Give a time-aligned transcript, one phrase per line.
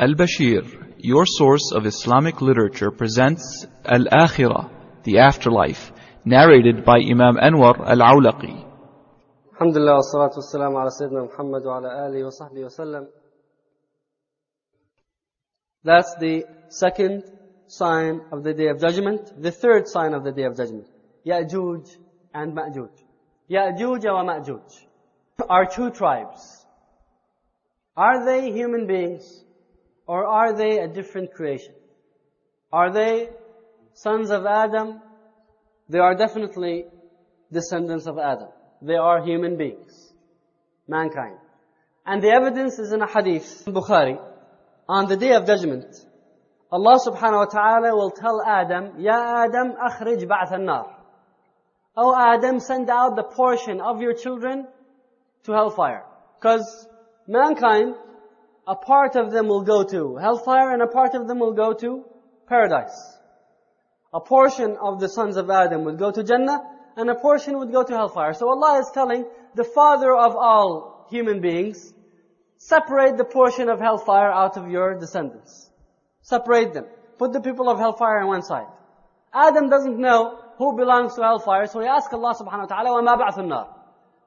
[0.00, 4.70] Al-Bashir, your source of Islamic literature, presents Al-Akhirah,
[5.04, 5.92] the afterlife,
[6.24, 8.64] narrated by Imam Anwar Al-Awlaqi.
[9.52, 13.08] Alhamdulillah, ala Sayyidina Muhammad wa ala alihi wa sahbihi.
[15.84, 17.24] That's the second
[17.66, 19.42] sign of the Day of Judgment.
[19.42, 20.86] The third sign of the Day of Judgment.
[21.26, 21.94] Ya'juj
[22.32, 22.90] and Ma'juj.
[23.50, 24.86] Ya'juj wa Ma'juj
[25.46, 26.64] are two tribes.
[27.98, 29.44] Are they human beings?
[30.12, 31.72] Or are they a different creation?
[32.72, 33.28] Are they
[33.92, 35.00] sons of Adam?
[35.88, 36.86] They are definitely
[37.52, 38.48] descendants of Adam.
[38.82, 39.92] They are human beings.
[40.88, 41.38] Mankind.
[42.04, 44.18] And the evidence is in a hadith, in Bukhari.
[44.88, 45.86] On the day of judgment,
[46.72, 50.86] Allah subhanahu wa ta'ala will tell Adam, Ya Adam, akhrij ba'th al-nar.
[51.96, 54.66] O Adam, send out the portion of your children
[55.44, 56.02] to hellfire.
[56.36, 56.88] Because
[57.28, 57.94] mankind,
[58.67, 61.73] a part of them will go to hellfire and a part of them will go
[61.73, 62.03] to
[62.47, 63.17] paradise.
[64.13, 66.61] A portion of the sons of Adam will go to Jannah
[66.95, 68.33] and a portion would go to hellfire.
[68.33, 71.93] So Allah is telling the father of all human beings,
[72.57, 75.69] separate the portion of hellfire out of your descendants.
[76.21, 76.85] Separate them.
[77.17, 78.67] Put the people of hellfire on one side.
[79.33, 83.19] Adam doesn't know who belongs to hellfire, so he asks Allah subhanahu wa ta'ala, وَمَا
[83.19, 83.67] بَعْثُ النَّارِ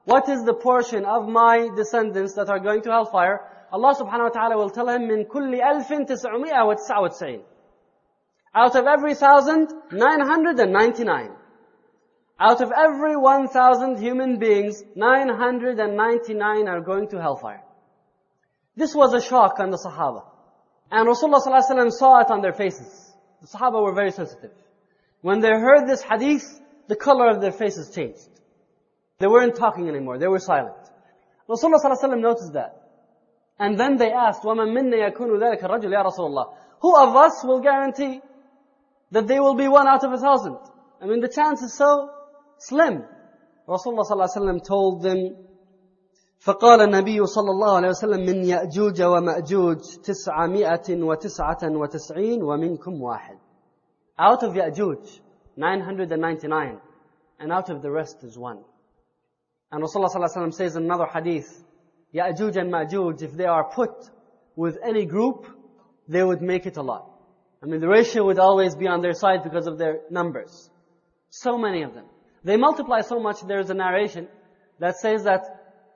[0.05, 3.41] What is the portion of my descendants that are going to hellfire?
[3.74, 7.42] Allah subhanahu wa ta'ala will tell him, in kulli ألف تسعمائة wa tis'a.
[8.54, 11.32] Out of every thousand, nine hundred and ninety-nine.
[12.38, 17.64] Out of every one thousand human beings, nine hundred and ninety-nine are going to hellfire.
[18.76, 20.22] This was a shock on the Sahaba.
[20.92, 23.12] And Rasulullah ﷺ saw it on their faces.
[23.40, 24.52] The Sahaba were very sensitive.
[25.20, 28.28] When they heard this hadith, the color of their faces changed.
[29.18, 30.18] They weren't talking anymore.
[30.18, 30.76] They were silent.
[31.48, 32.83] Rasulullah ﷺ noticed that.
[33.59, 37.43] And then they asked, وَمَن مِنَّ يَكُونُ ذَلِكَ الرَّجُلُ يَا رَسُولَ اللَّهِ Who of us
[37.43, 38.21] will guarantee
[39.11, 40.57] that they will be one out of a thousand?
[41.01, 42.09] I mean, the chance is so
[42.57, 43.03] slim.
[43.67, 45.45] Rasulullah ﷺ told them,
[46.45, 53.37] فقال النبي صلى الله عليه وسلم من يأجوج ومأجوج تسعمائة وتسعة وتسعين ومنكم واحد.
[54.17, 55.19] Out of Ya'juj,
[55.57, 56.79] 999,
[57.39, 58.63] and out of the rest is one.
[59.71, 61.63] And Rasulullah ﷺ says in another hadith,
[62.13, 63.91] Ya'juj and Ma'juj, if they are put
[64.55, 65.47] with any group,
[66.07, 67.05] they would make it a lot.
[67.61, 70.69] I mean, the ratio would always be on their side because of their numbers.
[71.29, 72.05] So many of them.
[72.43, 74.27] They multiply so much, there's a narration
[74.79, 75.43] that says that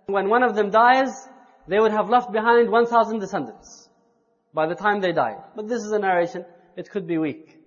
[0.06, 1.12] when one of them dies,
[1.68, 3.90] they would have left behind 1,000 descendants
[4.54, 5.38] by the time they die.
[5.56, 7.58] But this is a narration, it could be weak.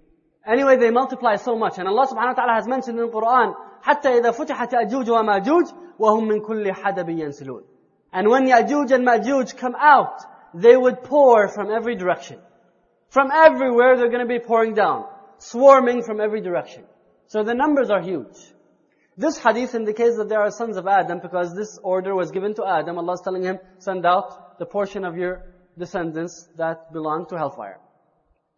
[0.47, 1.79] Anyway, they multiply so much.
[1.79, 5.67] And Allah subhanahu wa ta'ala has mentioned in the Quran, حتى إذا فتحت يأجوج وماجوج
[5.99, 7.62] وهم من كل حدب ينسلون.
[8.14, 10.22] And when Ya'juj and Ma'juj come out,
[10.54, 12.40] they would pour from every direction.
[13.10, 15.06] From everywhere they're going to be pouring down.
[15.38, 16.84] Swarming from every direction.
[17.28, 18.38] So the numbers are huge.
[19.18, 22.66] This hadith indicates that there are sons of Adam because this order was given to
[22.66, 22.98] Adam.
[22.98, 25.44] Allah is telling him, send out the portion of your
[25.78, 27.80] descendants that belong to hellfire.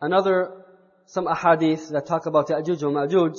[0.02, 0.66] Another,
[1.06, 3.36] some ahadith that talk about Ya'juj and Ma'juj.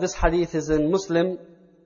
[0.00, 1.38] This hadith is in Muslim.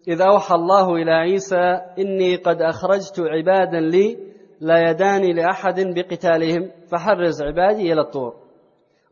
[0.08, 4.18] إذا أوحى الله إلى عيسى إني قد أخرجت عبادا لي
[4.60, 8.34] لا يداني لأحد بقتالهم فحرز عبادي إلى الطور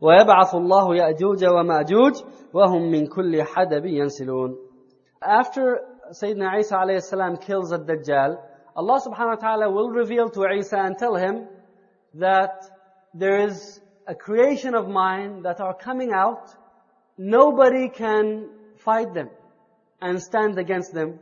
[0.01, 2.13] ويبعث الله يأجوج ومأجوج
[2.53, 4.55] وهم من كل حدب ينسلون
[5.23, 5.79] After
[6.11, 8.37] Sayyidina Isa alayhi salam kills the Dajjal,
[8.75, 11.47] Allah subhanahu wa ta'ala will reveal to Isa and tell him
[12.15, 12.65] that
[13.13, 16.49] there is a creation of mine that are coming out.
[17.17, 19.29] Nobody can fight them
[20.00, 21.18] and stand against them.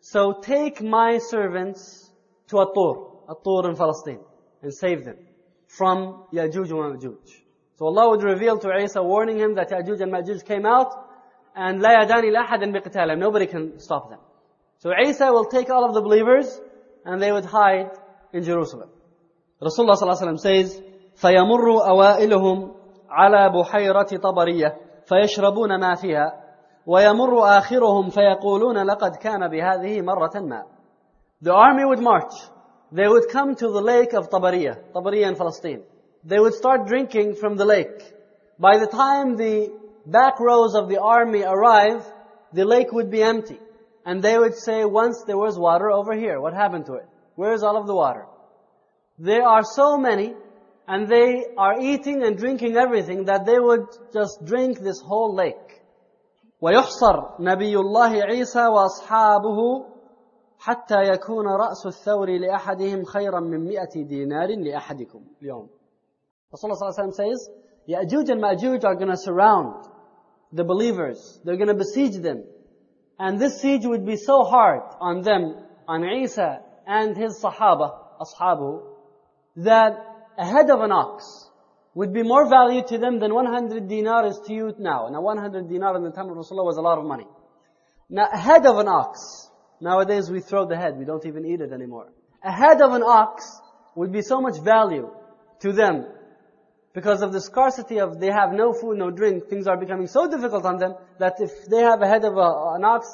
[0.00, 2.10] So take my servants
[2.48, 2.94] to At-Tur,
[3.30, 4.20] At-Tur in Palestine,
[4.62, 5.18] and save them
[5.66, 7.26] from Ya'juj and Ma'juj.
[7.78, 10.92] So Allah would reveal to Isa, warning him that Ya'juj and Ma'juj came out,
[11.54, 13.18] and لا يداني لأحد بقتالهم.
[13.18, 14.20] Nobody can stop them.
[14.78, 16.60] So Isa will take all of the believers,
[17.04, 17.90] and they would hide
[18.32, 18.88] in Jerusalem.
[19.60, 20.82] Rasulullah ﷺ says,
[21.16, 22.74] فيمر أوائلهم
[23.10, 26.45] على بحيرة طبرية فيشربون ما فيها
[26.86, 30.64] ويمر آخرهم فيقولون لقد كان بهذه مرة ما.
[31.40, 32.34] The army would march.
[32.92, 35.82] They would come to the lake of Tabariya, Tabariya in Palestine.
[36.24, 38.02] They would start drinking from the lake.
[38.58, 39.72] By the time the
[40.06, 42.04] back rows of the army arrive,
[42.52, 43.58] the lake would be empty.
[44.04, 46.40] And they would say, once there was water over here.
[46.40, 47.08] What happened to it?
[47.34, 48.26] Where is all of the water?
[49.18, 50.34] There are so many,
[50.86, 55.80] and they are eating and drinking everything that they would just drink this whole lake.
[56.60, 59.86] ويحصر نبي الله عيسى وأصحابه
[60.58, 65.68] حتى يكون رأس الثور لأحدهم خيرا من مئة دينار لأحدكم اليوم
[66.54, 67.48] Rasulullah ﷺ says,
[67.88, 69.86] Ya'juj and Ma'juj are going to surround
[70.52, 71.40] the believers.
[71.44, 72.44] They're going to besiege them.
[73.18, 75.56] And this siege would be so hard on them,
[75.88, 78.82] on Isa and his Sahaba, Ashabu,
[79.56, 79.96] that
[80.36, 81.45] a head of an ox
[81.96, 85.08] would be more value to them than 100 dinar is to you now.
[85.10, 87.26] Now 100 dinar in the time of Rasulullah was a lot of money.
[88.08, 89.50] Now a head of an ox,
[89.80, 92.08] nowadays we throw the head, we don't even eat it anymore.
[92.42, 93.44] A head of an ox
[93.94, 95.10] would be so much value
[95.60, 96.06] to them
[96.94, 100.30] because of the scarcity of they have no food, no drink, things are becoming so
[100.30, 103.06] difficult on them that if they have a head of a, an ox,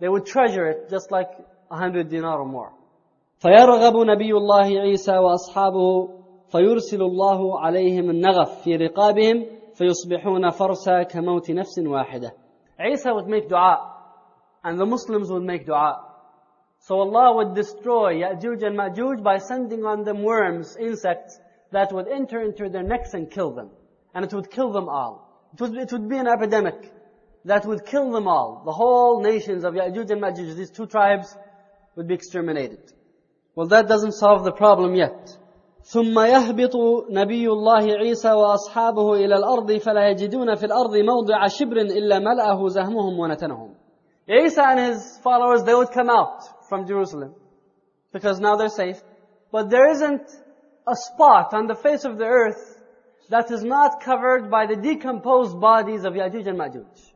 [0.00, 1.28] they would treasure it just like
[1.70, 2.72] a hundred dinar or more.
[3.42, 6.08] فيرغب نبي الله عيسى وأصحابه
[6.50, 12.32] فيرسل الله عليهم النغف في رقابهم فيصبحون فرسا كموت نفس واحدة.
[12.78, 13.94] Isa would make dua
[14.64, 16.02] and the Muslims would make dua.
[16.80, 21.38] So Allah would destroy Ya'juj and Ma'juj by sending on them worms, insects,
[21.72, 23.70] that would enter into their necks and kill them.
[24.14, 25.48] And it would kill them all.
[25.54, 26.92] It would, it would be an epidemic
[27.44, 28.62] that would kill them all.
[28.64, 31.36] The whole nations of Ya'juj and Ma'juj, these two tribes,
[31.96, 32.92] would be exterminated.
[33.54, 35.36] Well, that doesn't solve the problem yet.
[35.92, 36.72] ثم يهبط
[37.10, 43.18] نبي الله عيسى وأصحابه إلى الأرض فلا يجدون في الأرض موضع شبر إلا ملأه زهمهم
[43.18, 43.74] ونتنهم.
[44.28, 47.34] Isa and his followers, they would come out from Jerusalem
[48.12, 49.00] because now they're safe.
[49.52, 50.28] But there isn't
[50.88, 52.82] a spot on the face of the earth
[53.30, 57.12] that is not covered by the decomposed bodies of Ya'juj and Ma'juj.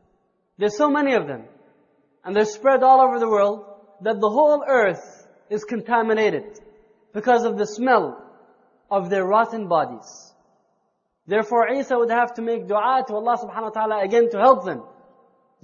[0.57, 1.43] There's so many of them.
[2.23, 3.65] And they're spread all over the world
[4.01, 6.59] that the whole earth is contaminated
[7.13, 8.24] because of the smell
[8.90, 10.34] of their rotten bodies.
[11.26, 14.64] Therefore Isa would have to make dua to Allah subhanahu wa ta'ala again to help
[14.64, 14.82] them.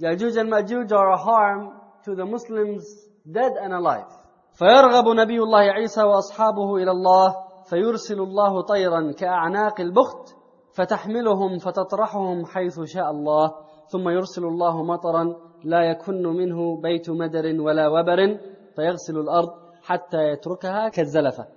[0.01, 2.83] Ya'juj and Ma'juj are a harm to the Muslims
[3.29, 4.07] dead and alive.
[4.53, 7.35] فيرغب نبي الله عيسى وأصحابه إلى الله
[7.69, 10.35] فيرسل الله طيرا كأعناق البخت
[10.73, 13.55] فتحملهم فتطرحهم حيث شاء الله
[13.87, 18.37] ثم يرسل الله مطرا لا يكن منه بيت مدر ولا وبر
[18.75, 19.49] فيغسل الأرض
[19.81, 21.47] حتى يتركها كالزلفة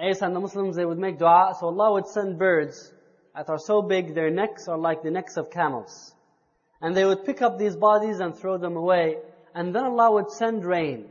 [0.00, 2.92] Isa and the Muslims, they would make dua, so Allah would send birds
[3.34, 6.14] that are so big, their necks are like the necks of camels.
[6.80, 9.18] And they would pick up these bodies and throw them away.
[9.54, 11.06] And then Allah would send rain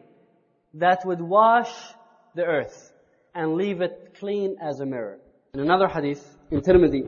[0.75, 1.71] that would wash
[2.36, 2.94] the earth
[3.36, 5.18] and leave it clean as a mirror.
[5.54, 7.04] In another hadith, in Tirmidhi,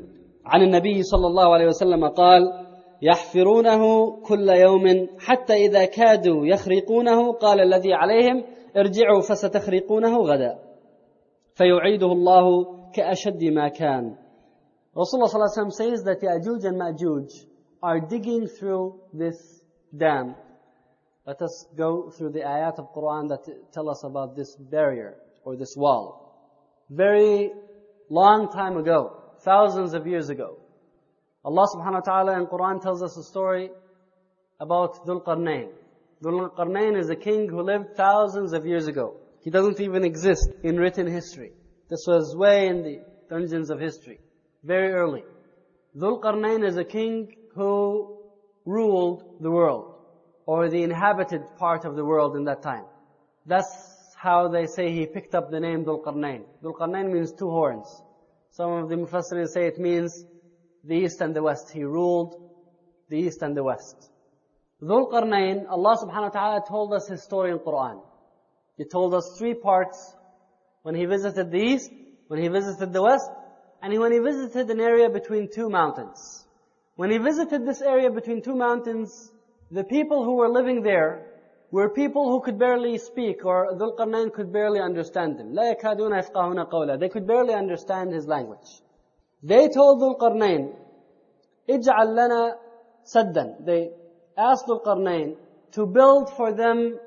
[0.45, 2.65] عن النبي صلى الله عليه وسلم قال
[3.01, 8.43] يحفرونه كل يوم حتى إذا كادوا يخرقونه قال الذي عليهم
[8.77, 10.59] ارجعوا فستخرقونه غدا
[11.55, 12.45] فيعيده الله
[12.93, 14.15] كأشد ما كان
[14.95, 17.45] Rasulullah صلى الله عليه وسلم says that Ya'juj and Ma'juj
[17.81, 19.61] are digging through this
[19.95, 20.35] dam.
[21.25, 25.15] Let us go through the ayat of Quran that tell us about this barrier
[25.45, 26.83] or this wall.
[26.89, 27.51] Very
[28.09, 30.57] long time ago, thousands of years ago,
[31.45, 33.69] Allah subhanahu wa ta'ala in Quran tells us a story
[34.59, 35.69] about Dhul Qarnayn.
[36.23, 39.15] Dhul Qarnayn is a king who lived thousands of years ago.
[39.44, 41.52] He doesn't even exist in written history.
[41.90, 44.18] This was way in the dungeons of history.
[44.62, 45.22] Very early.
[45.94, 48.20] Dhul Qarnayn is a king who
[48.64, 49.96] ruled the world.
[50.46, 52.86] Or the inhabited part of the world in that time.
[53.44, 56.44] That's how they say he picked up the name Dhul Qarnayn.
[56.62, 57.86] Dhul Qarnayn means two horns.
[58.50, 60.24] Some of the Mufassirin say it means
[60.84, 61.70] the east and the west.
[61.70, 62.34] He ruled
[63.10, 64.10] the east and the west.
[64.82, 68.00] Dhul Qarnayn, Allah subhanahu wa ta'ala told us his story in Quran.
[68.77, 70.15] He told us three parts
[70.83, 71.91] when he visited the east,
[72.27, 73.29] when he visited the west,
[73.81, 76.45] and when he visited an area between two mountains.
[76.95, 79.31] When he visited this area between two mountains,
[79.71, 81.25] the people who were living there
[81.71, 85.53] were people who could barely speak, or Dhul Qarnayn could barely understand him.
[85.53, 86.99] لا يكادون يفقهون قولا.
[86.99, 88.81] They could barely understand his language.
[89.43, 90.73] They told Dhul Qarnayn,
[91.69, 92.55] اجعل لنا
[93.03, 93.65] سدا.
[93.65, 93.91] They
[94.37, 95.35] asked Dhul Qarnayn
[95.73, 96.97] to build for them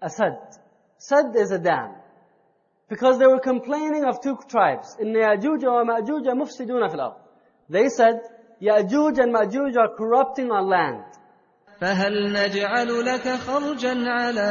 [0.00, 0.38] a sad.
[0.98, 1.94] Sad is a dam.
[2.88, 4.96] Because they were complaining of two tribes.
[5.00, 7.16] إن يأجوج ومأجوج مفسدون في الأرض.
[7.68, 8.20] They said,
[8.60, 11.04] Ya'juj and Ma'juj are corrupting our land.
[11.80, 14.50] فهل نجعل لك خرجا على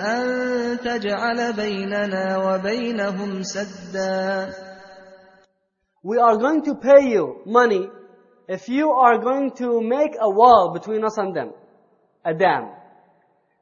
[0.00, 4.52] أن تجعل بيننا وبينهم سدا
[6.02, 7.88] We are going to pay you money
[8.46, 11.52] if you are going to make a wall between us and them.
[12.26, 12.68] A dam.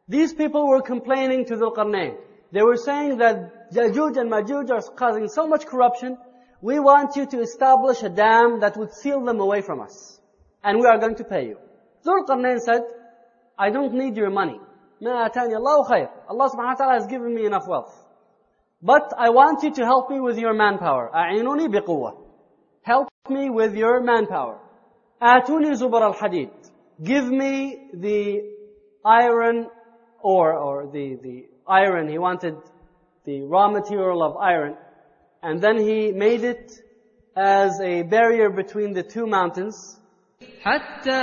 [0.07, 2.15] These people were complaining to Dhul-Qarnayn.
[2.51, 6.17] They were saying that Yajuj and Majuj are causing so much corruption,
[6.61, 10.19] we want you to establish a dam that would seal them away from us.
[10.63, 11.57] And we are going to pay you.
[12.05, 12.81] Dhul-Qarnayn said,
[13.59, 14.59] I don't need your money.
[15.01, 16.09] ما أتاني الله خير.
[16.29, 17.93] Allah subhanahu wa ta'ala has given me enough wealth.
[18.81, 21.11] But I want you to help me with your manpower.
[21.13, 22.17] أعينوني بقوة.
[22.83, 24.59] Help me with your manpower.
[25.21, 26.49] آتوني زبر الحديد.
[27.03, 28.41] Give me the
[29.05, 29.69] iron
[30.26, 32.08] ore, or the, the iron.
[32.08, 32.56] He wanted
[33.24, 34.76] the raw material of iron.
[35.42, 36.72] And then he made it
[37.36, 39.98] as a barrier between the two mountains.
[40.62, 41.22] حتى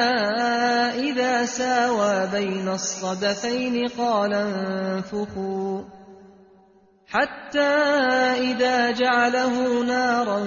[0.96, 5.82] إذا ساوى بين الصدفين قال انفخوا
[7.08, 7.60] حتى
[8.52, 10.40] إذا جعله نارا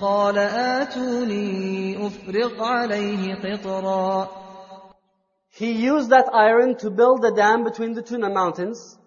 [0.00, 4.28] قال آتوني أفرغ عليه قطرا
[5.55, 8.99] he used that iron to build a dam between the Tuna mountains,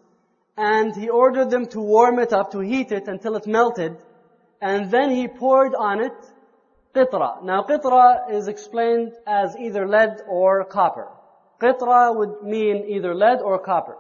[0.57, 3.99] and he ordered them to warm it up, to heat it until it melted,
[4.59, 6.17] and then he poured on it
[6.95, 7.43] qitra.
[7.45, 11.09] Now qitra is explained as either lead or copper.
[11.61, 13.99] Qitra would mean either lead or copper.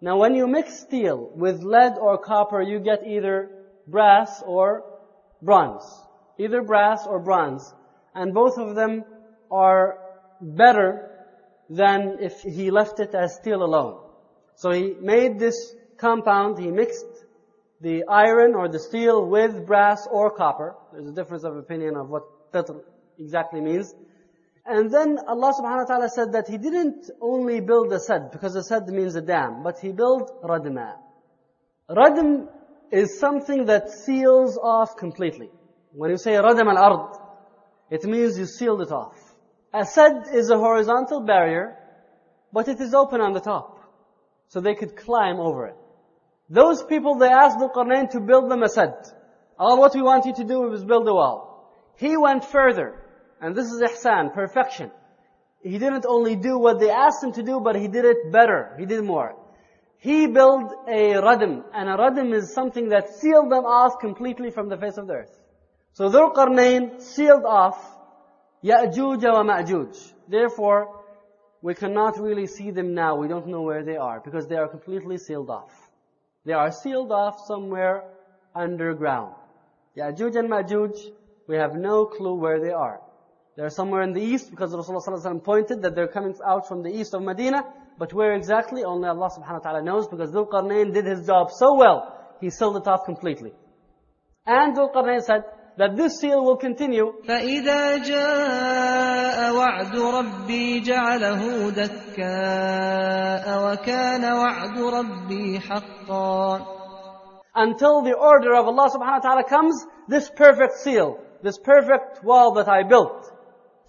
[0.00, 3.48] Now when you mix steel with lead or copper, you get either
[3.86, 4.82] brass or
[5.40, 5.84] bronze.
[6.36, 7.72] Either brass or bronze.
[8.12, 9.04] And both of them
[9.52, 9.98] are
[10.40, 11.12] better
[11.68, 14.00] than if he left it as steel alone.
[14.54, 17.06] So he made this compound, he mixed
[17.80, 20.76] the iron or the steel with brass or copper.
[20.92, 22.80] There's a difference of opinion of what qitr
[23.18, 23.94] exactly means.
[24.64, 28.56] And then Allah subhanahu wa ta'ala said that He didn't only build a sad, because
[28.56, 30.94] a sad means a dam, but He built radma.
[31.88, 32.48] Radm
[32.90, 35.50] is something that seals off completely.
[35.92, 37.16] When you say radam al-ard,
[37.90, 39.16] it means you sealed it off.
[39.76, 41.76] A sad is a horizontal barrier,
[42.50, 43.78] but it is open on the top.
[44.48, 45.76] So they could climb over it.
[46.48, 48.94] Those people, they asked Dhul Qarnayn to build them a sad.
[49.58, 51.36] All what we want you to do is build a wall.
[51.96, 53.02] He went further.
[53.42, 54.90] And this is ihsan, perfection.
[55.62, 58.74] He didn't only do what they asked him to do, but he did it better.
[58.78, 59.36] He did more.
[59.98, 64.70] He built a radm, and a radm is something that sealed them off completely from
[64.70, 65.38] the face of the earth.
[65.92, 67.95] So Dhul Qarnayn sealed off
[68.66, 70.12] Ya'juj wa Ma'juj.
[70.28, 71.04] Therefore,
[71.62, 73.14] we cannot really see them now.
[73.14, 75.70] We don't know where they are, because they are completely sealed off.
[76.44, 78.02] They are sealed off somewhere
[78.54, 79.34] underground.
[79.96, 80.94] Ya'juj and Ma'juj,
[81.48, 83.00] we have no clue where they are.
[83.56, 86.90] They're somewhere in the east because Rasulullah ﷺ pointed that they're coming out from the
[86.90, 87.64] east of Medina.
[87.98, 88.84] But where exactly?
[88.84, 92.50] Only Allah subhanahu wa ta'ala knows because Dhul Qarnayn did his job so well, he
[92.50, 93.52] sealed it off completely.
[94.44, 95.44] And Dhul Qarnayn said
[95.77, 97.13] that this seal will continue.
[97.27, 106.65] فإذا جاء وعد ربي جعله دكاء وكان وعد ربي حقا
[107.53, 112.53] Until the order of Allah subhanahu wa ta'ala comes, this perfect seal, this perfect wall
[112.53, 113.31] that I built,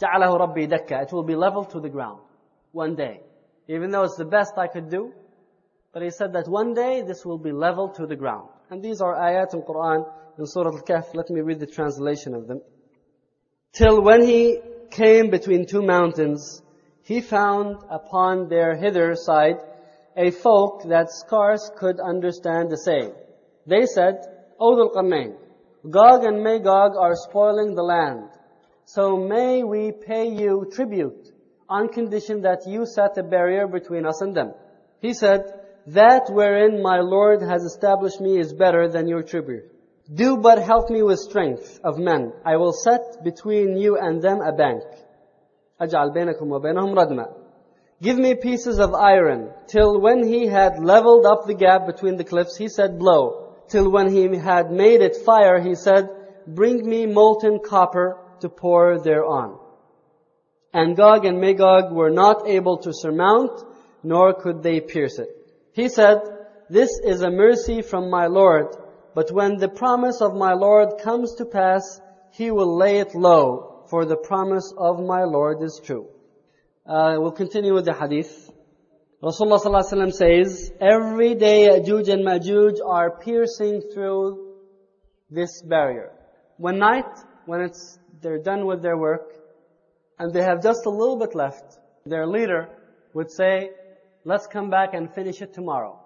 [0.00, 1.02] جعله ربي دكا.
[1.02, 2.20] It will be leveled to the ground.
[2.72, 3.20] One day.
[3.68, 5.12] Even though it's the best I could do,
[5.92, 8.48] but he said that one day this will be leveled to the ground.
[8.69, 10.05] And these are ayat in Quran
[10.37, 11.15] in Surah Al-Kahf.
[11.15, 12.61] Let me read the translation of them.
[13.73, 14.59] Till when he
[14.91, 16.61] came between two mountains,
[17.03, 19.57] he found upon their hither side
[20.17, 23.13] a folk that scarce could understand the saying.
[23.65, 24.15] They said,
[24.59, 25.37] O Dhul
[25.89, 28.29] Gog and Magog are spoiling the land.
[28.85, 31.29] So may we pay you tribute
[31.69, 34.53] on condition that you set a barrier between us and them.
[34.99, 35.41] He said,
[35.86, 39.64] that wherein my Lord has established me is better than your tribute.
[40.12, 42.32] Do but help me with strength of men.
[42.44, 44.82] I will set between you and them a bank.
[45.80, 47.34] أجعل بينكم وبينهم ردما.
[48.00, 49.50] Give me pieces of iron.
[49.68, 53.54] Till when he had leveled up the gap between the cliffs, he said, blow.
[53.68, 56.10] Till when he had made it fire, he said,
[56.46, 59.56] bring me molten copper to pour thereon.
[60.74, 63.62] And Gog and Magog were not able to surmount,
[64.02, 65.35] nor could they pierce it.
[65.77, 66.21] He said,
[66.71, 68.75] This is a mercy from my Lord,
[69.13, 73.85] but when the promise of my Lord comes to pass, He will lay it low,
[73.91, 76.07] for the promise of my Lord is true.
[76.83, 78.49] Uh, we'll continue with the hadith.
[79.21, 84.55] Rasulullah ﷺ says, every day Ya'juj and Ma'juj are piercing through
[85.29, 86.11] this barrier.
[86.57, 87.11] One night,
[87.45, 89.31] when it's, they're done with their work,
[90.17, 92.67] and they have just a little bit left, their leader
[93.13, 93.69] would say,
[94.26, 95.98] let's come back and finish it tomorrow.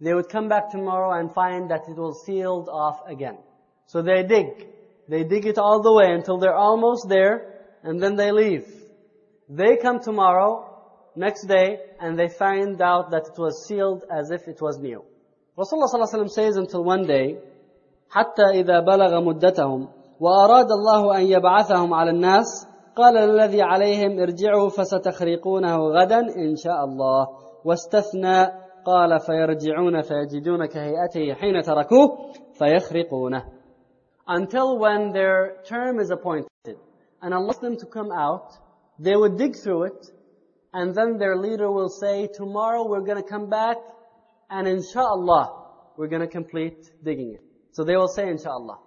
[0.00, 3.38] They would come back tomorrow and find that it was sealed off again.
[3.86, 4.66] So they dig.
[5.08, 8.66] They dig it all the way until they're almost there, and then they leave.
[9.48, 10.50] They come tomorrow,
[11.14, 15.04] next day, and they find out that it was sealed as if it was new.
[15.56, 17.38] Rasulullah ﷺ says until one day,
[18.10, 19.88] حتى إذا بلغ مدتهم
[20.20, 22.66] وأراد الله أن يبعثهم على الناس
[22.96, 27.28] قال الذي عليهم ارجعوا فستخرقونه غدا إن شاء الله
[27.64, 28.46] واستثنى
[28.84, 33.44] قال فيرجعون فيجدون كهيئته حين تركوه فيخرقونه
[34.26, 36.48] until when their term is appointed
[37.22, 38.52] and allows them to come out,
[38.98, 40.06] they would dig through it,
[40.72, 43.76] and then their leader will say, tomorrow we're going to come back,
[44.50, 45.66] and inshallah,
[45.96, 47.42] we're going to complete digging it.
[47.72, 48.78] So they will say inshallah.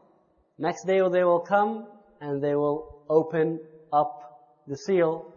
[0.57, 1.87] Next day they will come,
[2.19, 3.59] and they will open
[3.92, 5.32] up the seal,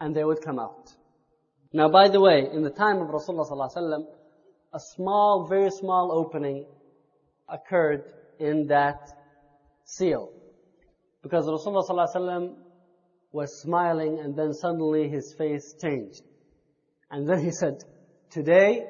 [0.00, 0.92] and they would come out.
[1.72, 4.04] Now by the way, in the time of Rasulullah
[4.72, 6.66] a small, very small opening
[7.48, 8.04] occurred
[8.38, 9.08] in that
[9.84, 10.30] seal.
[11.22, 12.54] Because Rasulullah
[13.32, 16.22] was smiling and then suddenly his face changed.
[17.10, 17.82] And then he said,
[18.30, 18.86] today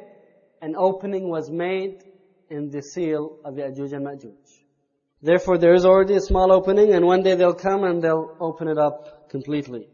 [0.63, 2.05] an opening was made
[2.51, 4.60] in the seal of Ya'juj and Ma'juj.
[5.23, 8.69] Therefore there is already a small opening and one day they'll come and they'll open
[8.69, 9.89] it up completely.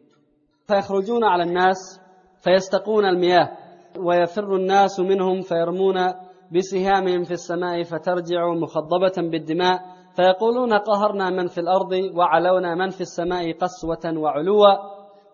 [0.68, 2.00] فيخرجون على الناس
[2.40, 3.48] فيستقون المياه
[3.98, 5.96] ويفر الناس منهم فيرمون
[6.52, 9.80] بسهامهم في السماء فترجع مخضبة بالدماء
[10.16, 14.66] فيقولون قهرنا من في الأرض وعلونا من في السماء قسوة وعلوا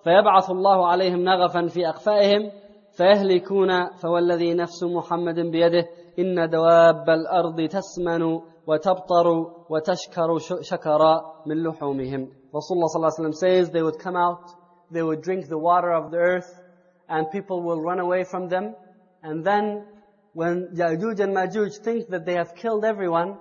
[0.04, 2.50] فيبعث الله عليهم نغفا في أقفائهم
[2.96, 5.86] فيهلكون فوالذي نفس محمد بيده
[6.19, 9.27] إن دواب الأرض تسمن وتبطر
[9.69, 14.49] وتشكر شكرا من لحومهم Rasulullah صلى الله عليه وسلم says they would come out,
[14.91, 16.61] they would drink the water of the earth,
[17.09, 18.75] and people will run away from them.
[19.21, 19.85] And then
[20.33, 23.37] when Ya'juj and Ma'juj think that they have killed everyone,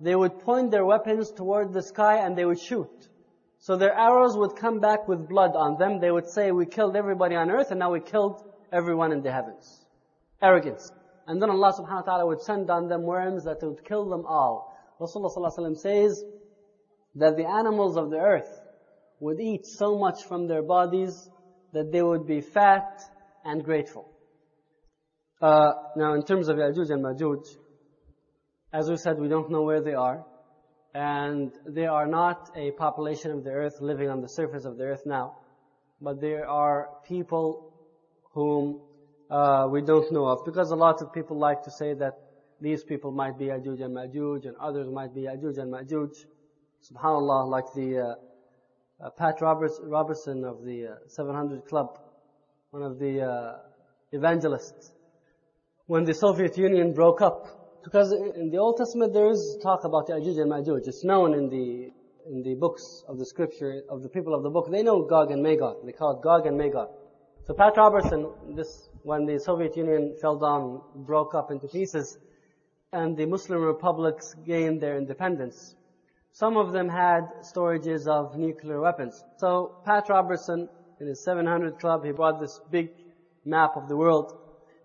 [0.00, 3.08] they would point their weapons toward the sky and they would shoot.
[3.58, 6.00] So their arrows would come back with blood on them.
[6.00, 9.32] They would say, we killed everybody on earth and now we killed everyone in the
[9.32, 9.86] heavens.
[10.42, 10.90] Arrogance.
[11.29, 14.25] And then Allah subhanahu wa ta'ala would send on them worms that would kill them
[14.25, 14.75] all.
[14.99, 16.23] Rasulullah says
[17.13, 18.49] that the animals of the earth
[19.19, 21.29] would eat so much from their bodies
[21.71, 22.99] that they would be fat
[23.45, 24.09] and grateful.
[25.39, 27.45] Uh, now in terms of Ya'juj and Ma'juj,
[28.73, 30.25] as we said, we don't know where they are.
[30.95, 34.85] And they are not a population of the earth living on the surface of the
[34.85, 35.35] earth now.
[36.01, 37.71] But there are people
[38.33, 38.81] whom
[39.29, 40.45] uh, we don't know of.
[40.45, 42.13] Because a lot of people like to say that
[42.61, 46.11] these people might be Ya'juj and Ma'juj and others might be Ya'juj and Ma'juj.
[46.91, 51.99] SubhanAllah, like the uh, uh, Pat Roberts, Robertson of the uh, 700 Club,
[52.71, 53.57] one of the uh,
[54.11, 54.91] evangelists.
[55.87, 60.07] When the Soviet Union broke up, because in the Old Testament there is talk about
[60.07, 60.87] Ya'juj and Ma'juj.
[60.87, 61.91] It's known in the
[62.29, 64.69] in the books of the scripture of the people of the book.
[64.69, 65.77] They know Gog and Magog.
[65.85, 66.89] They call it Gog and Magog.
[67.45, 72.17] So Pat Robertson, this when the Soviet Union fell down, broke up into pieces,
[72.91, 75.75] and the Muslim republics gained their independence.
[76.31, 79.23] Some of them had storages of nuclear weapons.
[79.37, 82.89] So Pat Robertson, in his 700 club, he brought this big
[83.45, 84.33] map of the world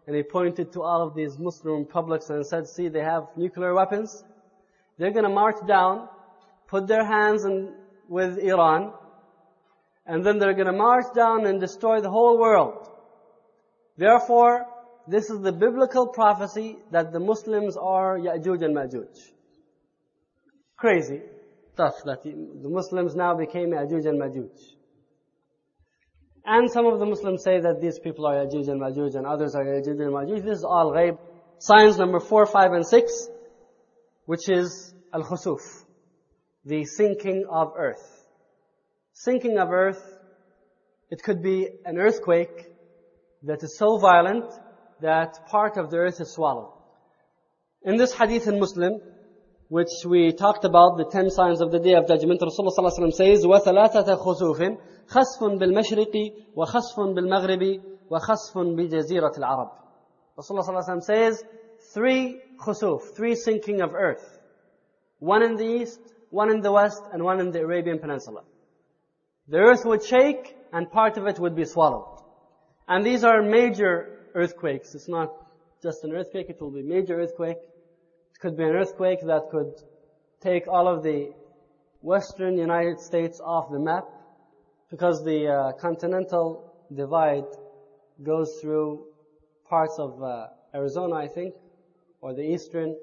[0.07, 3.75] and he pointed to all of these Muslim republics and said, see, they have nuclear
[3.75, 4.23] weapons.
[4.99, 6.09] They're going to march down,
[6.69, 7.73] put their hands in,
[8.09, 8.93] with Iran,
[10.07, 12.87] and then they're going to march down and destroy the whole world.
[13.97, 14.67] Therefore,
[15.07, 19.17] this is the biblical prophecy that the Muslims are Ya'juj and Ma'juj.
[20.77, 21.21] Crazy
[21.75, 24.75] stuff that the Muslims now became Ya'juj and Ma'juj.
[26.47, 29.55] And some of the Muslims say that these people are Yajuj and Majuj and others
[29.55, 30.45] are Yajuj and Majuj.
[30.45, 31.19] This is all ghaib.
[31.59, 33.29] Signs number 4, 5 and 6,
[34.27, 35.61] which is Al-Khusuf,
[36.67, 38.27] the sinking of earth.
[39.15, 40.03] Sinking of earth,
[41.11, 42.74] it could be an earthquake
[43.44, 44.46] that is so violent
[45.02, 46.74] that part of the earth is swallowed.
[47.84, 49.00] In this hadith in Muslim,
[49.70, 54.18] which we talked about, the ten signs of the Day of Judgment, Rasulullah says, وَثَلَاثَةَ
[54.26, 54.78] خُسُوفٍ
[55.10, 56.16] خسف بالمشرق
[56.56, 59.70] وخسف بالمغرب وخسف بجزيرة العرب.
[60.38, 61.44] Rasulullah says,
[61.94, 64.40] three khusuf, three sinking of earth.
[65.20, 68.44] One in the east, one in the west, and one in the Arabian Peninsula.
[69.48, 72.13] The earth would shake, and part of it would be swallowed.
[72.87, 74.95] And these are major earthquakes.
[74.95, 75.29] It's not
[75.83, 77.57] just an earthquake, it will be a major earthquake.
[77.57, 79.73] It could be an earthquake that could
[80.41, 81.33] take all of the
[82.01, 84.05] western United States off the map
[84.91, 87.45] because the uh, continental divide
[88.23, 89.07] goes through
[89.69, 91.55] parts of uh, Arizona, I think,
[92.21, 92.97] or the eastern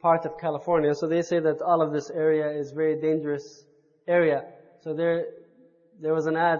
[0.00, 0.94] part of California.
[0.94, 3.64] So they say that all of this area is very dangerous
[4.08, 4.42] area.
[4.80, 5.26] So there,
[6.00, 6.58] there was an ad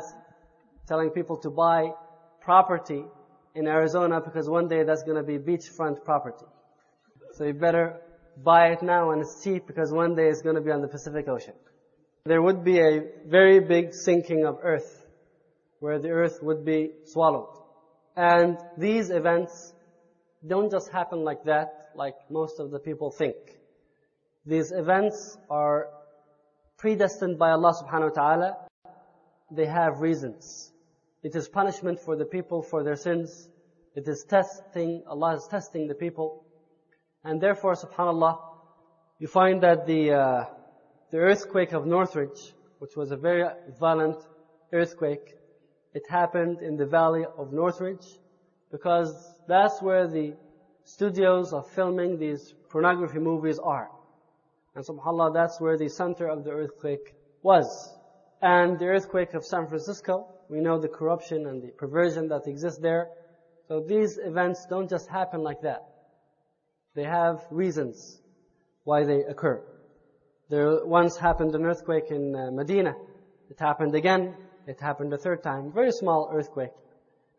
[0.87, 1.91] telling people to buy
[2.45, 3.05] property
[3.55, 6.47] in Arizona because one day that's going to be beachfront property.
[7.33, 8.01] So you better
[8.43, 10.89] buy it now when it's cheap because one day it's going to be on the
[10.89, 11.55] Pacific Ocean
[12.25, 15.07] there would be a very big sinking of earth,
[15.81, 17.49] where the earth would be swallowed.
[18.17, 19.73] And these events
[20.47, 23.37] don't just happen like that, like most of the people think.
[24.47, 25.89] These events are
[26.79, 28.57] predestined by Allah subhanahu wa ta'ala,
[29.51, 30.72] they have reasons.
[31.23, 33.49] It is punishment for the people for their sins.
[33.95, 36.45] It is testing, Allah is testing the people.
[37.25, 38.39] And therefore, subhanAllah,
[39.19, 40.45] you find that the, uh,
[41.13, 43.45] the earthquake of Northridge, which was a very
[43.79, 44.17] violent
[44.73, 45.35] earthquake,
[45.95, 48.07] it happened in the valley of Northridge
[48.73, 49.13] because
[49.47, 50.35] that's where the
[50.85, 53.91] studios of filming these pornography movies are.
[54.75, 57.95] And subhanAllah, that's where the center of the earthquake was.
[58.41, 62.79] And the earthquake of San Francisco, we know the corruption and the perversion that exists
[62.79, 63.09] there.
[63.69, 65.83] So these events don't just happen like that.
[66.95, 68.21] They have reasons
[68.85, 69.65] why they occur.
[70.51, 72.95] There once happened an earthquake in uh, Medina.
[73.49, 74.35] It happened again.
[74.67, 75.73] It happened a third time.
[75.73, 76.75] Very small earthquake.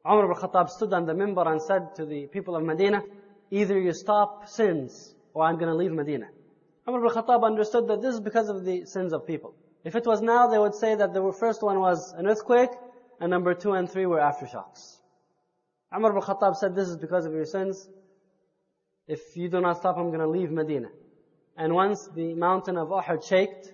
[0.04, 3.04] Umar ibn Khattab stood on the minbar and said to the people of Medina,
[3.52, 6.30] either you stop sins or I'm going to leave Medina.
[6.88, 9.54] Umar ibn Khattab understood that this is because of the sins of people.
[9.84, 12.71] If it was now, they would say that the first one was an earthquake,
[13.22, 14.98] and number two and three were aftershocks.
[15.94, 17.88] Umar ibn Khattab said, this is because of your sins.
[19.07, 20.88] If you do not stop, I'm going to leave Medina.
[21.57, 23.72] And once the mountain of Uhud shaked,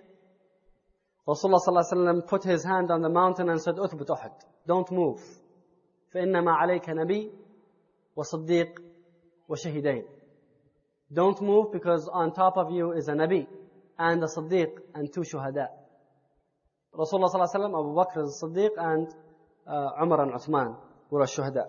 [1.27, 4.31] Rasulullah ﷺ put his hand on the mountain and said, أثبت أحد.
[4.65, 5.21] Don't move.
[6.13, 7.31] فإنما عليك نبي
[8.15, 8.79] وصديق
[9.49, 10.05] وشهيدين.
[11.13, 13.47] Don't move because on top of you is a Nabi
[13.99, 15.67] and a Siddiq and two Shuhada.
[16.93, 19.13] Rasulullah ﷺ, Abu Bakr is Siddiq and uh,
[19.67, 20.77] Umar and Uthman
[21.09, 21.65] were Shuhada.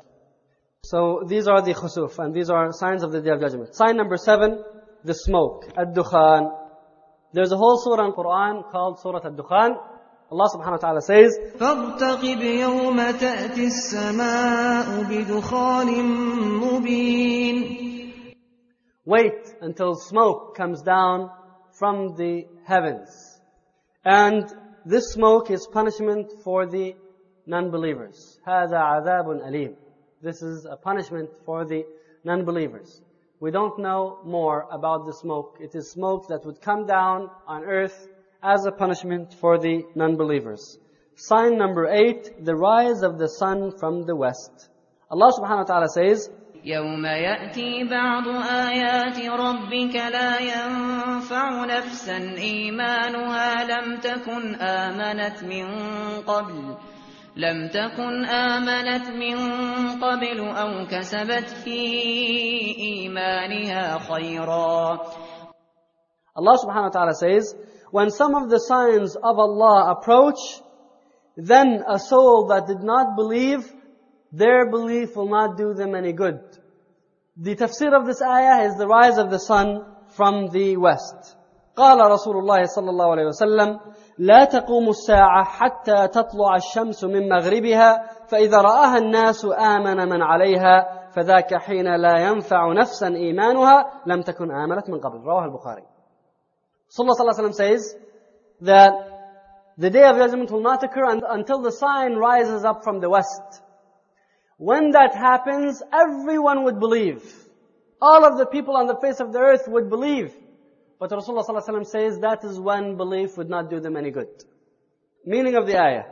[0.82, 3.74] So these are the khusuf and these are signs of the Day of Judgment.
[3.74, 4.62] Sign number seven,
[5.04, 6.50] the smoke, ad-dukhan.
[7.32, 9.76] There's a whole surah in Quran called Surah ad-dukhan.
[10.30, 15.88] Allah subhanahu wa ta'ala says, فارتقب يوم تأتي السماء بدخان
[16.61, 17.87] مبين
[19.04, 21.30] Wait until smoke comes down
[21.78, 23.40] from the heavens.
[24.04, 24.52] And
[24.85, 26.96] this smoke is punishment for the
[27.46, 28.40] non-believers.
[28.46, 29.76] هذا عذاب أليم.
[30.22, 31.85] This is a punishment for the
[32.24, 33.02] non-believers.
[33.38, 35.59] We don't know more about the smoke.
[35.61, 38.09] It is smoke that would come down on earth
[38.42, 40.78] as a punishment for the non-believers.
[41.16, 44.68] Sign number eight, the rise of the sun from the west.
[45.11, 46.30] Allah subhanahu wa ta'ala says,
[46.64, 55.66] يوم يأتي بعض آيات ربك لا ينفع نفسا إيمانها لم تكن آمنت من
[56.26, 56.76] قبل
[57.37, 59.37] لم تكن آمنت من
[60.00, 61.80] قبل أو كسبت في
[62.78, 65.00] إيمانها خيرا
[66.37, 67.54] Allah subhanahu wa ta'ala says,
[67.90, 70.37] when some of the signs of Allah approach,
[71.37, 73.72] then a soul that did not believe,
[74.32, 76.40] their belief will not do them any good.
[77.38, 81.37] The tafsir of this ayah is the rise of the sun from the west.
[81.75, 83.79] قال رسول الله صلى الله عليه وسلم
[84.17, 91.55] لا تقوم الساعة حتى تطلع الشمس من مغربها فإذا رآها الناس آمن من عليها فذاك
[91.55, 95.84] حين لا ينفع نفسا إيمانها لم تكن آمنت من قبل رواه البخاري
[96.91, 97.95] Sallallahu Alaihi Wasallam says
[98.62, 98.91] that
[99.77, 103.62] the day of judgment will not occur until the sign rises up from the west.
[104.57, 107.23] When that happens, everyone would believe.
[108.01, 110.36] All of the people on the face of the earth would believe.
[111.00, 114.28] But Rasulullah ﷺ says that is when belief would not do them any good.
[115.24, 116.04] Meaning of the ayah.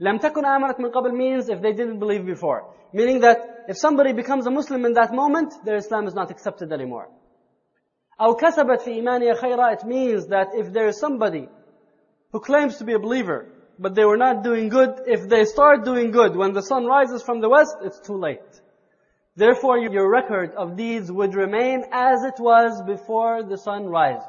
[0.00, 2.72] لم تكن آمنت من قبل means if they didn't believe before.
[2.92, 6.72] Meaning that if somebody becomes a Muslim in that moment, their Islam is not accepted
[6.72, 7.08] anymore.
[8.20, 11.48] أو كسبت في إيمانها خيرا it means that if there is somebody
[12.32, 13.46] who claims to be a believer,
[13.78, 17.22] but they were not doing good, if they start doing good when the sun rises
[17.22, 18.60] from the west, it's too late.
[19.35, 24.27] Therefore, your record of deeds would remain as it was before the sun rises.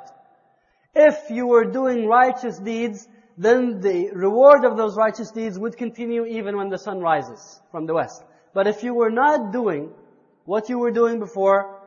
[0.95, 6.25] If you were doing righteous deeds, then the reward of those righteous deeds would continue
[6.25, 8.23] even when the sun rises from the west.
[8.55, 9.93] But if you were not doing
[10.45, 11.81] what you were doing before,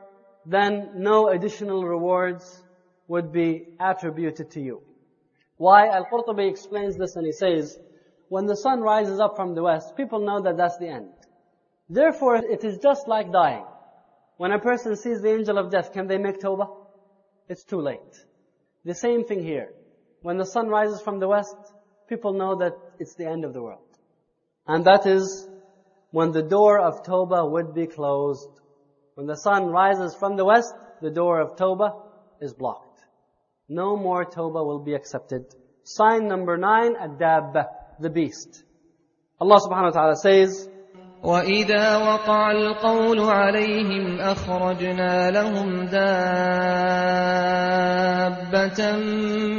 [0.44, 2.62] then no additional rewards
[3.08, 4.82] would be attributed to you.
[5.56, 5.88] Why?
[5.88, 7.78] Al-Qurtubi explains this and he says,
[8.28, 11.08] when the sun rises up from the west, people know that that's the end.
[11.88, 13.64] Therefore, it is just like dying.
[14.36, 16.68] When a person sees the angel of death, can they make tawbah?
[17.48, 18.14] It's too late.
[18.84, 19.72] The same thing here.
[20.22, 21.56] When the sun rises from the west,
[22.08, 23.88] people know that it's the end of the world.
[24.66, 25.48] And that is
[26.10, 28.48] when the door of tawbah would be closed.
[29.14, 32.02] When the sun rises from the west, the door of tawbah
[32.40, 33.00] is blocked.
[33.68, 35.46] No more tawbah will be accepted.
[35.84, 37.66] Sign number nine, ad-dabba,
[37.98, 38.62] the beast.
[39.40, 40.68] Allah subhanahu wa ta'ala says,
[41.22, 46.16] وإذا وقع القول عليهم أخرجنا لهم دابة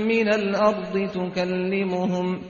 [0.07, 2.41] من الأرض تكلمهم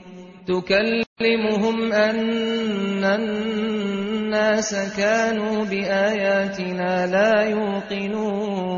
[0.46, 8.70] تكلمهم أن الناس كانوا بآياتنا لا يوقنون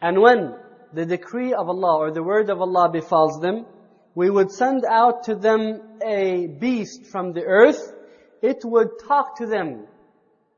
[0.00, 0.54] And when
[0.92, 3.64] the decree of Allah or the word of Allah befalls them,
[4.14, 7.92] we would send out to them a beast from the earth,
[8.42, 9.86] it would talk to them.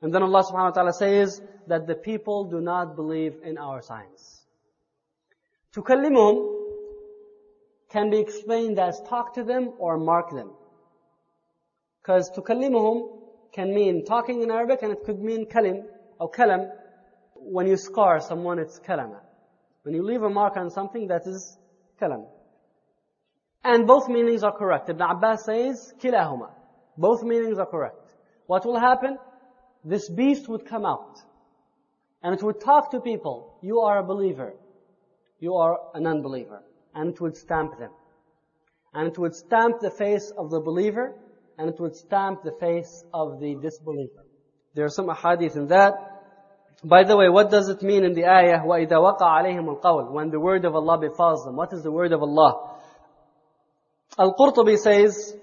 [0.03, 3.81] And then Allah subhanahu wa ta'ala says that the people do not believe in our
[3.83, 4.42] signs.
[5.75, 6.57] Tukallimum
[7.90, 10.51] can be explained as talk to them or mark them.
[12.03, 13.09] Because tukallimuhum
[13.53, 15.85] can mean talking in Arabic and it could mean kalim
[16.21, 16.71] or kalam.
[17.35, 19.21] When you scar someone, it's kalama.
[19.83, 21.59] When you leave a mark on something, that is
[22.01, 22.27] kalam.
[23.65, 24.89] And both meanings are correct.
[24.89, 26.50] Ibn Abbas says, kilahuma.
[26.97, 28.08] Both meanings are correct.
[28.47, 29.17] What will happen?
[29.84, 31.19] This beast would come out.
[32.24, 33.58] And it would talk to people.
[33.62, 34.54] You are a believer.
[35.39, 36.63] You are an unbeliever.
[36.93, 37.91] And it would stamp them.
[38.93, 41.15] And it would stamp the face of the believer.
[41.58, 44.26] And it would stamp the face of the disbeliever.
[44.74, 45.93] There are some ahadith in that.
[46.84, 50.32] By the way, what does it mean in the ayah, وَإِذَا وَقَعَ عَلَيْهِمُ الْقَوْلِ When
[50.32, 51.56] the word of Allah befalls them.
[51.56, 52.80] What is the word of Allah?
[54.19, 55.36] Al-Qurtubi says,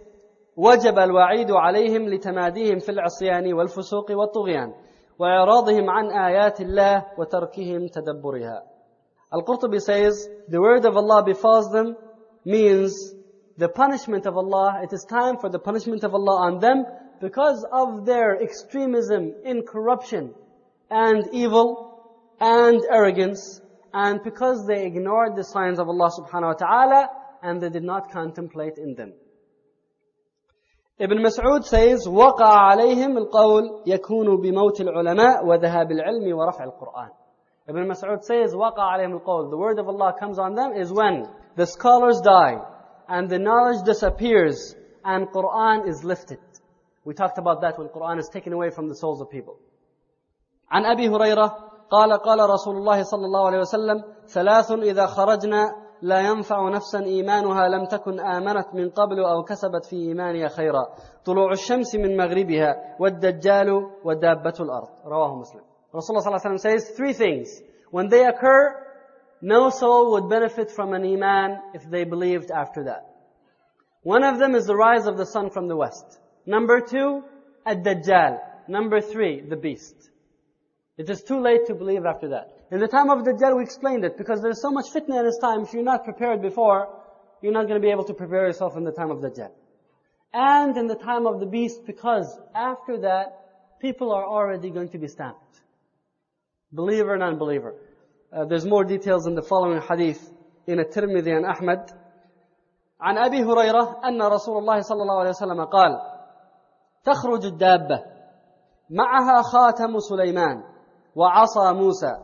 [0.56, 4.74] وجب الوعيد عليهم لتماديهم في العصيان والفسوق والطغيان
[5.18, 8.62] وإعراضهم عن آيات الله وتركهم تدبرها.
[9.32, 11.96] Al-Qurtubi says, the word of Allah befalls them
[12.44, 13.14] means
[13.56, 16.84] the punishment of Allah, it is time for the punishment of Allah on them
[17.20, 20.34] because of their extremism in corruption
[20.90, 22.00] and evil
[22.40, 23.60] and arrogance
[23.92, 27.08] and because they ignored the signs of Allah subhanahu wa ta'ala
[27.42, 29.12] and they did not contemplate in them.
[31.00, 37.10] Ibn Mas'ud says, وَقَعَ عَلَيْهِمْ الْقَوْلِ يَكُونُ بِمَوْتِ الْعُلَمَاء وَذَهَابِ الْعِلْمِ وَرَفْعِ الْقُرْآنِ
[37.68, 41.28] Ibn Mas'ud says, وَقَعَ عَلَيْهِمْ الْقَوْلِ The word of Allah comes on them is when
[41.54, 42.56] the scholars die
[43.08, 46.40] and the knowledge disappears and Qur'an is lifted.
[47.04, 49.56] We talked about that when Qur'an is taken away from the souls of people.
[50.72, 51.56] عن أبي هريرة
[51.90, 57.68] قال قال رسول الله صلى الله عليه وسلم ثلاث إذا خرجنا لا ينفع نفسا إيمانها
[57.68, 60.86] لم تكن آمنت من قبل أو كسبت في إيمانها خيرا
[61.24, 65.60] طلوع الشمس من مغربها والدجال ودابة الأرض رواه مسلم
[65.94, 68.76] Rasulullah صلى الله عليه وسلم says three things when they occur
[69.40, 73.04] no soul would benefit from an iman if they believed after that
[74.02, 77.22] one of them is the rise of the sun from the west number two
[77.66, 80.10] ad-dajjal number three the beast
[80.96, 84.04] it is too late to believe after that in the time of Dajjal, we explained
[84.04, 85.62] it because there's so much fitna in his time.
[85.62, 86.88] If you're not prepared before,
[87.42, 89.50] you're not going to be able to prepare yourself in the time of Dajjal.
[90.32, 94.98] And in the time of the beast, because after that, people are already going to
[94.98, 95.60] be stamped.
[96.72, 97.74] Believer, non-believer.
[98.30, 100.20] Uh, there's more details in the following hadith
[100.66, 101.90] in الترمذي عن أحمد
[103.00, 106.00] عن أبي هريرة أن رسول الله صلى الله عليه وسلم قال
[107.04, 108.04] تخرج الدابة
[108.90, 110.62] معها خاتم سليمان
[111.14, 112.16] وعصا موسى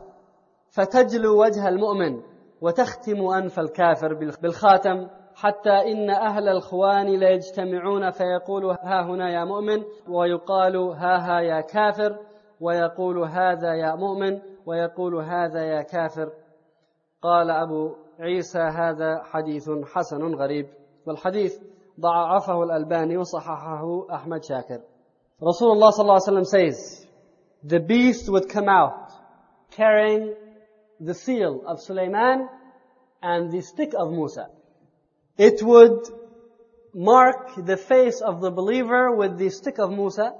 [0.70, 2.22] فتجلو وجه المؤمن
[2.60, 10.76] وتختم أنف الكافر بالخاتم حتى إن أهل الخوان ليجتمعون فيقول ها هنا يا مؤمن ويقال
[10.76, 12.16] ها ها يا كافر
[12.60, 16.32] ويقول هذا يا مؤمن ويقول هذا يا كافر.
[17.22, 20.66] قال أبو عيسى هذا حديث حسن غريب.
[21.06, 21.58] والحديث
[22.00, 24.80] ضعفه الألباني وصححه أحمد شاكر.
[25.42, 27.06] رسول الله صلى الله عليه وسلم says
[27.64, 29.12] the beast would come out
[29.70, 30.34] carrying
[31.00, 32.48] the seal of Sulaiman
[33.22, 34.48] and the stick of Musa.
[35.38, 36.06] It would
[36.94, 40.34] mark the face of the believer with the stick of Musa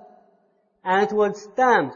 [0.85, 1.95] and it would stamp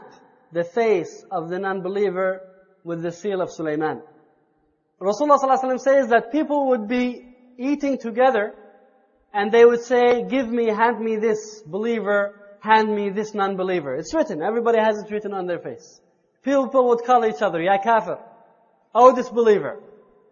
[0.51, 2.41] the face of the non-believer
[2.83, 4.01] with the seal of Sulaiman.
[5.01, 8.55] Rasulullah ﷺ says that people would be eating together
[9.33, 13.95] and they would say, give me, hand me this believer, hand me this non-believer.
[13.95, 14.41] It's written.
[14.41, 15.99] Everybody has it written on their face.
[16.43, 18.19] People would call each other, Ya kafir.
[18.95, 19.83] Oh disbeliever.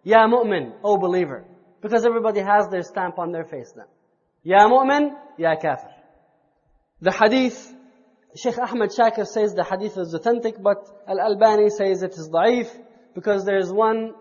[0.02, 0.72] Ya mu'min.
[0.82, 1.44] Oh believer.
[1.82, 3.84] Because everybody has their stamp on their face then.
[4.42, 5.10] Ya mu'min.
[5.36, 5.90] Ya kafir.
[7.02, 7.74] The hadith,
[8.34, 12.70] Sheikh Ahmed Shakir says the hadith is authentic, but Al-Albani says it is da'if,
[13.14, 14.14] because there is one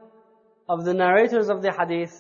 [0.67, 2.13] of the narrators of the hadith,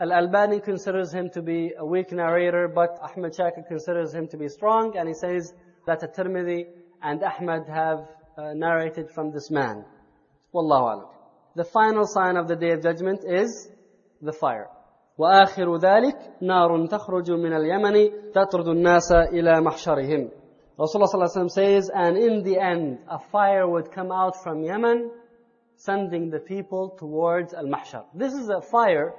[0.00, 4.48] Al-Albani considers him to be a weak narrator, but Ahmed Shakir considers him to be
[4.48, 5.52] strong, and he says
[5.86, 6.66] that At-Tirmidhi
[7.02, 8.06] and Ahmed have
[8.38, 9.84] uh, narrated from this man.
[10.54, 11.11] Wallahu alam
[11.55, 13.69] The final sign of the Day of Judgment is
[14.21, 14.69] the fire.
[15.17, 20.29] وآخر ذلك نار تخرج من اليمن تطرد الناس إلى محشرهم
[20.79, 25.09] Rasulullah ﷺ says, and in the end, a fire would come out from Yemen,
[25.75, 28.05] sending the people towards Al-Mahshar.
[28.13, 29.15] This is a fire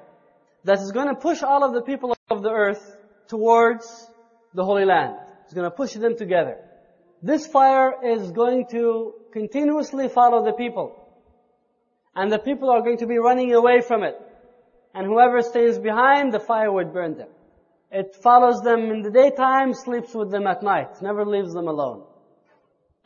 [0.62, 2.96] that is going to push all of the people of the earth
[3.26, 4.08] towards
[4.54, 5.16] the Holy Land.
[5.44, 6.58] It's going to push them together.
[7.22, 11.01] This fire is going to continuously follow the people.
[12.15, 14.15] And the people are going to be running away from it.
[14.93, 17.29] And whoever stays behind, the fire would burn them.
[17.91, 22.03] It follows them in the daytime, sleeps with them at night, never leaves them alone.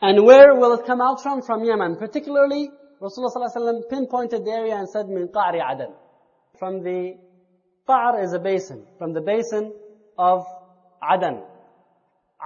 [0.00, 1.42] And where will it come out from?
[1.42, 1.96] From Yemen.
[1.96, 5.92] Particularly, Rasulullah ﷺ pinpointed the area and said, min qa'ri adan.
[6.58, 7.16] From the,
[7.88, 8.86] qa'r is a basin.
[8.98, 9.72] From the basin
[10.16, 10.44] of
[11.02, 11.42] Adan.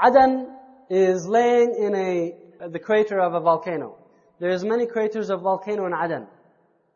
[0.01, 0.48] Adan
[0.90, 3.96] is laying in a, the crater of a volcano.
[4.40, 6.27] There's many craters of volcano in Adan.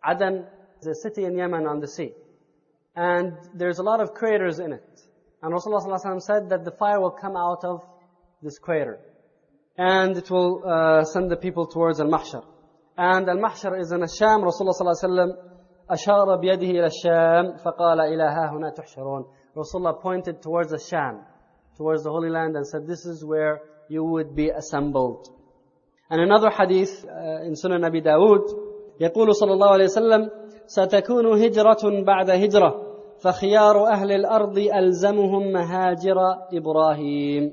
[0.06, 0.46] Adan
[0.82, 2.14] is a city in Yemen on the sea.
[2.96, 5.02] And there's a lot of craters in it.
[5.42, 7.82] And Rasulullah ﷺ said that the fire will come out of
[8.42, 9.00] this crater.
[9.78, 12.44] And it will uh, send the people towards Al-Mahshar.
[12.98, 14.44] And Al-Mahshar is in Asham.
[14.44, 15.52] Rasulullah ﷺ
[15.92, 19.26] أشار بيده إلى الشام فقال إلى ها هنا تحشرون.
[19.56, 21.20] Rasulullah pointed towards the Sham,
[21.78, 25.28] towards the Holy Land and said, this is where you would be assembled.
[26.10, 28.65] And another hadith uh, in Sunan Abi Dawud,
[29.01, 30.31] يقول صلى الله عليه وسلم
[30.67, 32.83] ستكون هجرة بعد هجرة
[33.19, 36.17] فخيار أهل الأرض ألزمهم مهاجر
[36.53, 37.53] إبراهيم.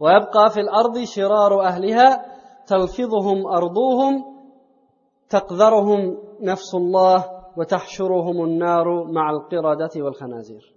[0.00, 2.24] ويبقى في الأرض شرار أهلها
[2.66, 4.24] تلفظهم أرضهم
[5.28, 7.24] تقذرهم نفس الله
[7.56, 10.74] وتحشرهم النار مع القردة والخنازير.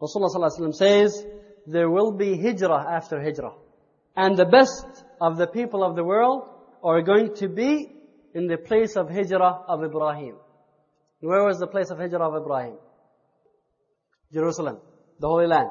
[0.00, 1.26] Rasulullah صلى الله عليه وسلم says
[1.66, 3.54] there will be hijrah after hijrah.
[4.16, 6.42] And the best of the people of the world
[6.82, 7.97] are going to be
[8.33, 10.35] in the place of hijrah of Ibrahim.
[11.19, 12.75] Where was the place of hijrah of Ibrahim?
[14.33, 14.79] Jerusalem,
[15.19, 15.69] the Holy Land.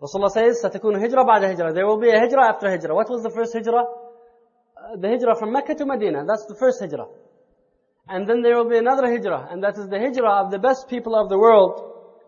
[0.00, 1.74] Rasulullah says, ستكون هجرة بعد هجرة.
[1.74, 2.94] There will be a hijrah after hijrah.
[2.94, 3.82] What was the first hijrah?
[3.82, 6.24] Uh, the hijrah from Mecca to Medina.
[6.24, 7.08] That's the first hijrah.
[8.08, 10.88] And then there will be another hijrah, and that is the hijrah of the best
[10.88, 11.82] people of the world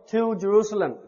[0.09, 0.99] to Jerusalem.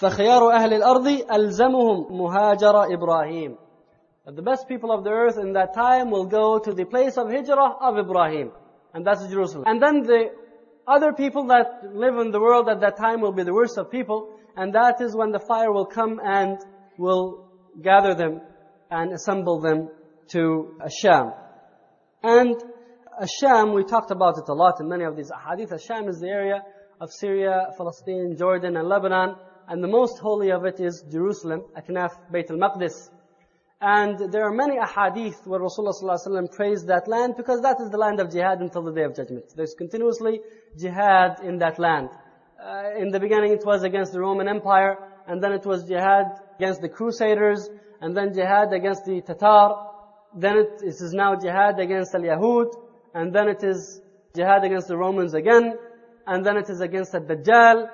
[0.00, 3.56] فخيار أهل الأرض ألزمهم مهاجر إبراهيم.
[4.25, 7.17] But the best people of the earth in that time will go to the place
[7.17, 8.51] of hijrah of Ibrahim.
[8.93, 9.63] And that's Jerusalem.
[9.67, 10.31] And then the
[10.87, 13.89] other people that live in the world at that time will be the worst of
[13.89, 16.57] people, and that is when the fire will come and
[16.97, 17.47] will
[17.81, 18.41] gather them
[18.89, 19.89] and assemble them
[20.29, 21.33] to Asham.
[22.23, 22.55] And
[23.21, 25.71] Asham, we talked about it a lot in many of these ahadith.
[25.71, 26.61] Asham is the area
[26.99, 29.35] of Syria, Palestine, Jordan, and Lebanon,
[29.67, 33.09] and the most holy of it is Jerusalem, Aknaf, Bayt al-Maqdis.
[33.81, 37.97] And there are many ahadith where Rasulullah ﷺ praised that land because that is the
[37.97, 39.45] land of jihad until the day of judgment.
[39.55, 40.41] There's continuously
[40.77, 42.09] jihad in that land.
[42.63, 46.27] Uh, in the beginning it was against the Roman Empire, and then it was jihad
[46.57, 47.69] against the Crusaders,
[48.01, 49.73] and then jihad against the Tatar,
[50.35, 52.75] then it, it is now jihad against al-Yahud,
[53.15, 53.99] and then it is
[54.35, 55.75] jihad against the Romans again,
[56.27, 57.89] and then it is against the Dajjal.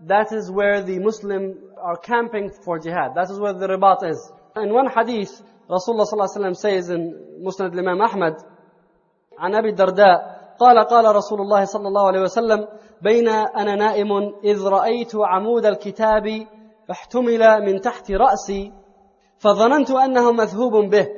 [0.00, 3.14] That is where the Muslim are camping for jihad.
[3.14, 4.32] That is where the ribat is.
[4.56, 8.34] In one hadith, Rasulullah صلى الله عليه وسلم says in Musnad الإمام أحمد
[9.38, 12.68] عن أبي الدرداء قال قال رسول الله صلى الله عليه وسلم
[13.02, 14.12] بين أنا نائم
[14.44, 16.46] إذ رأيت عمود الكتاب
[16.90, 18.72] احتمل من تحت رأسي
[19.38, 21.08] فظننت أنه مذهوب به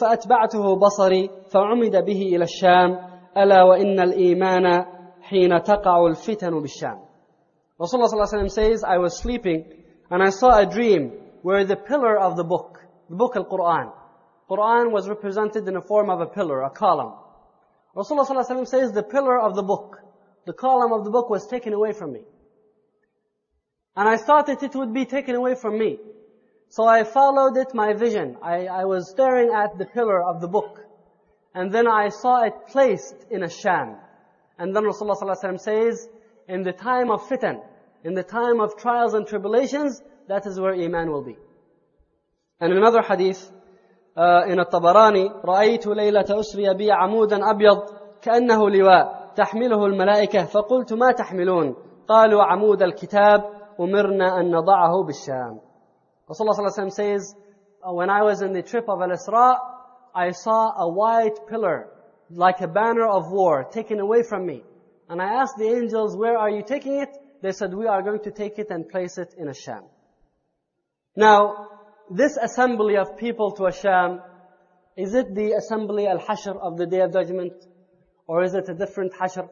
[0.00, 2.98] فأتبعته بصري فعمد به إلى الشام
[3.36, 4.84] ألا وإن الإيمان
[5.20, 6.98] حين تقع الفتن بالشام
[7.82, 9.64] Rasulullah صلى الله عليه وسلم says I was sleeping
[10.10, 12.78] and I saw a dream were the pillar of the book,
[13.08, 13.92] the book Al-Quran.
[14.48, 17.14] Quran was represented in the form of a pillar, a column.
[17.96, 19.98] Rasulullah says the pillar of the book,
[20.46, 22.20] the column of the book was taken away from me.
[23.96, 25.98] And I thought that it would be taken away from me.
[26.68, 28.36] So I followed it, my vision.
[28.42, 30.80] I, I was staring at the pillar of the book.
[31.54, 33.98] And then I saw it placed in Asham.
[34.58, 36.08] And then Rasulullah says,
[36.48, 37.60] in the time of fitan,
[38.04, 41.36] in the time of trials and tribulations, that is where iman will be.
[42.60, 43.50] And another hadith
[44.16, 47.78] uh, in الطبراني رأيت ليلة أسري بي عمودا أبيض
[48.22, 51.76] كأنه لواء تحمله الملائكة فقلت ما تحملون
[52.08, 53.44] قالوا عمود الكتاب
[53.80, 55.60] أمرنا أن نضعه بالشام
[56.28, 57.34] Rasulullah صلى الله عليه وسلم says
[57.82, 59.56] uh, when I was in the trip of Al-Isra
[60.14, 61.88] I saw a white pillar
[62.30, 64.62] like a banner of war taken away from me.
[65.08, 67.10] And I asked the angels where are you taking it
[67.42, 69.82] they said we are going to take it and place it in Asham
[71.16, 71.68] now,
[72.10, 74.22] this assembly of people to Asham,
[74.96, 77.52] is it the assembly al-hashr of the day of judgment?
[78.26, 79.48] Or is it a different hashr?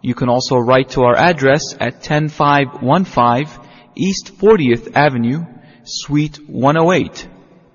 [0.00, 3.64] You can also write to our address at 10515
[3.96, 5.44] East 40th Avenue,
[5.84, 7.26] Suite 108,